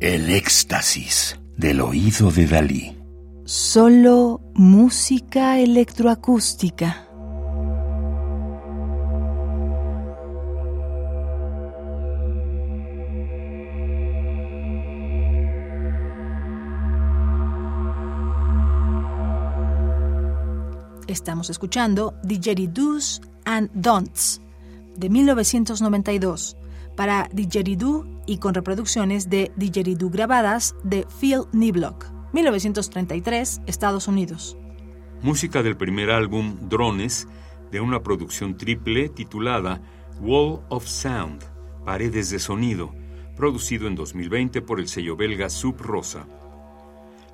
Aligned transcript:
El 0.00 0.28
éxtasis 0.28 1.40
del 1.56 1.80
oído 1.80 2.30
de 2.30 2.46
Dalí. 2.46 2.98
Solo 3.46 4.42
música 4.52 5.58
electroacústica. 5.58 7.08
Estamos 21.06 21.48
escuchando 21.48 22.12
Didgeridoos 22.22 23.22
and 23.46 23.70
Don'ts 23.72 24.42
de 24.98 25.08
1992 25.08 26.54
para 26.96 27.28
Didgeridoo 27.32 28.06
y 28.26 28.38
con 28.38 28.54
reproducciones 28.54 29.30
de 29.30 29.52
Didgeridoo 29.56 30.10
grabadas 30.10 30.74
de 30.82 31.06
Phil 31.20 31.42
Niblock, 31.52 32.06
1933, 32.32 33.60
Estados 33.66 34.08
Unidos. 34.08 34.56
Música 35.22 35.62
del 35.62 35.76
primer 35.76 36.10
álbum 36.10 36.68
Drones 36.68 37.28
de 37.70 37.80
una 37.80 38.02
producción 38.02 38.56
triple 38.56 39.08
titulada 39.08 39.80
Wall 40.20 40.60
of 40.68 40.86
Sound, 40.86 41.44
Paredes 41.84 42.30
de 42.30 42.38
Sonido, 42.38 42.94
producido 43.36 43.86
en 43.86 43.94
2020 43.94 44.62
por 44.62 44.80
el 44.80 44.88
sello 44.88 45.16
belga 45.16 45.50
Sub 45.50 45.80
Rosa. 45.80 46.26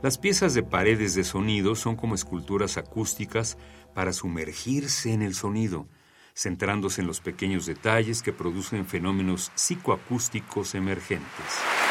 Las 0.02 0.18
piezas 0.18 0.52
de 0.54 0.64
paredes 0.64 1.14
de 1.14 1.22
sonido 1.22 1.76
son 1.76 1.94
como 1.94 2.16
esculturas 2.16 2.76
acústicas 2.76 3.56
para 3.94 4.12
sumergirse 4.12 5.12
en 5.12 5.22
el 5.22 5.34
sonido, 5.34 5.86
centrándose 6.34 7.00
en 7.00 7.06
los 7.06 7.20
pequeños 7.20 7.66
detalles 7.66 8.22
que 8.22 8.32
producen 8.32 8.86
fenómenos 8.86 9.52
psicoacústicos 9.54 10.74
emergentes. 10.74 11.81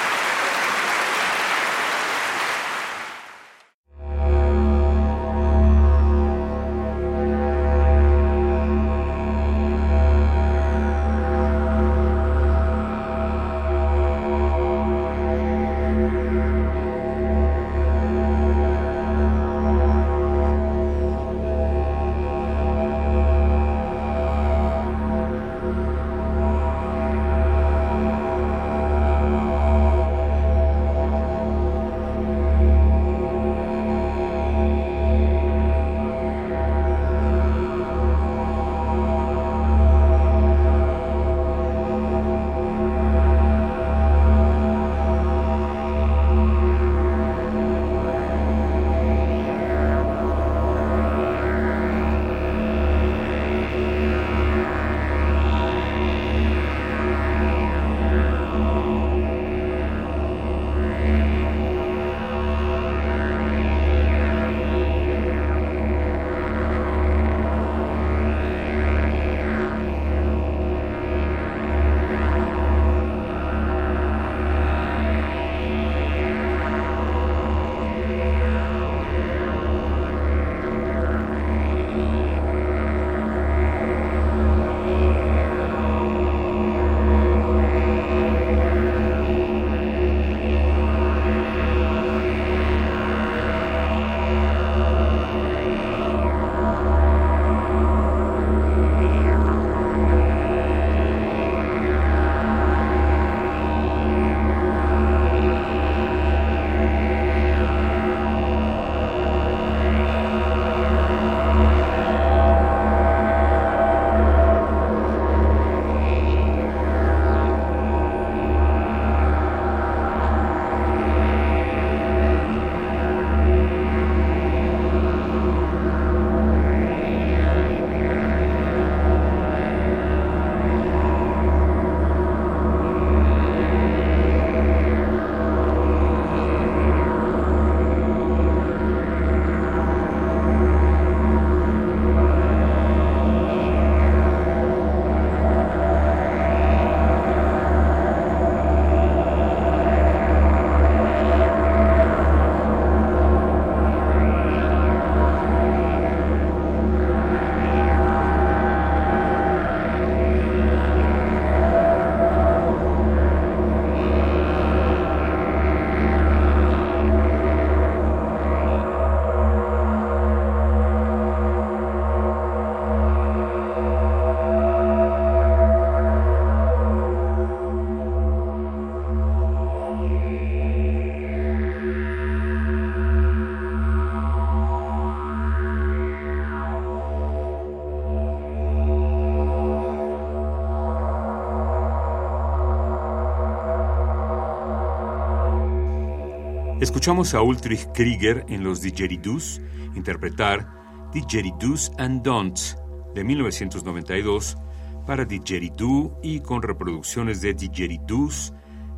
Escuchamos 196.81 197.35
a 197.35 197.43
Ulrich 197.43 197.89
Krieger 197.93 198.43
en 198.49 198.63
los 198.63 198.81
Didgeridoos 198.81 199.61
interpretar 199.93 200.67
Didgeridoos 201.13 201.91
and 201.99 202.23
Don'ts 202.23 202.75
de 203.13 203.23
1992 203.23 204.57
para 205.05 205.23
Didgeridoo 205.23 206.19
y 206.23 206.39
con 206.39 206.63
reproducciones 206.63 207.39
de 207.39 207.53
Didgeridoos 207.53 208.53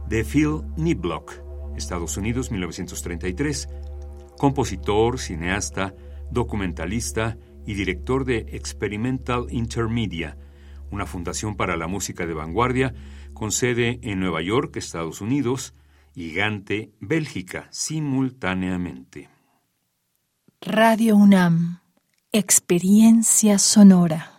de 0.08 0.24
Phil 0.24 0.62
Niblock, 0.78 1.34
Estados 1.76 2.16
Unidos 2.16 2.52
1933, 2.52 3.68
compositor, 4.38 5.20
cineasta, 5.20 5.94
documentalista 6.32 7.38
y 7.66 7.74
director 7.74 8.24
de 8.24 8.46
Experimental 8.54 9.48
Intermedia, 9.50 10.38
una 10.90 11.06
fundación 11.06 11.58
para 11.58 11.76
la 11.76 11.88
música 11.88 12.26
de 12.26 12.34
vanguardia 12.34 12.94
con 13.34 13.52
sede 13.52 14.00
en 14.04 14.22
Nueva 14.22 14.42
York, 14.42 14.78
Estados 14.78 15.20
Unidos, 15.20 15.74
y 16.16 16.34
Gante, 16.34 16.94
Bélgica, 17.00 17.68
simultáneamente. 17.72 19.30
Radio 20.62 21.16
UNAM, 21.18 21.80
experiencia 22.32 23.60
sonora. 23.60 24.33